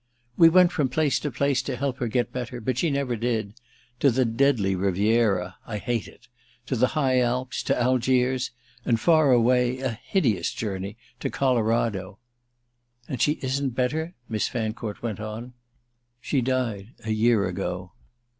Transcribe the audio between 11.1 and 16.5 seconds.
Colorado." "And she isn't better?" Miss Fancourt went on. "She